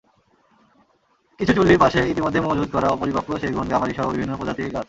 কিছু 1.39 1.51
চুল্লির 1.53 1.79
পাশে 1.79 1.99
ইতিমধ্যেই 2.09 2.45
মজুত 2.45 2.69
করা 2.71 2.87
অপরিপক্ব 2.89 3.29
সেগুন, 3.37 3.65
গামারিসহ 3.67 4.05
বিভিন্ন 4.11 4.33
প্রজাতির 4.37 4.65
গাছ। 4.65 4.79